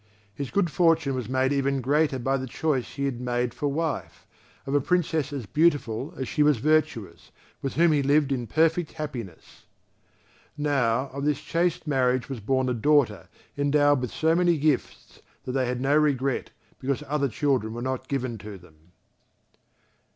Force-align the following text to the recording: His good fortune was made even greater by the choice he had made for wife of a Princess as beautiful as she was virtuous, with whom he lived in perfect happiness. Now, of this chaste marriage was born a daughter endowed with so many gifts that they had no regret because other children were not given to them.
His 0.33 0.49
good 0.49 0.71
fortune 0.71 1.13
was 1.13 1.29
made 1.29 1.53
even 1.53 1.79
greater 1.79 2.17
by 2.17 2.35
the 2.35 2.47
choice 2.47 2.95
he 2.95 3.05
had 3.05 3.21
made 3.21 3.53
for 3.53 3.67
wife 3.67 4.25
of 4.65 4.73
a 4.73 4.81
Princess 4.81 5.31
as 5.31 5.45
beautiful 5.45 6.11
as 6.17 6.27
she 6.27 6.41
was 6.41 6.57
virtuous, 6.57 7.29
with 7.61 7.75
whom 7.75 7.91
he 7.91 8.01
lived 8.01 8.31
in 8.31 8.47
perfect 8.47 8.93
happiness. 8.93 9.65
Now, 10.57 11.09
of 11.13 11.23
this 11.23 11.39
chaste 11.39 11.85
marriage 11.85 12.29
was 12.29 12.39
born 12.39 12.67
a 12.67 12.73
daughter 12.73 13.29
endowed 13.55 14.01
with 14.01 14.09
so 14.11 14.33
many 14.33 14.57
gifts 14.57 15.21
that 15.45 15.51
they 15.51 15.67
had 15.67 15.79
no 15.79 15.95
regret 15.95 16.49
because 16.79 17.03
other 17.07 17.27
children 17.29 17.75
were 17.75 17.79
not 17.83 18.07
given 18.07 18.39
to 18.39 18.57
them. 18.57 18.93